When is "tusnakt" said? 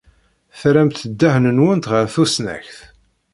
2.13-2.77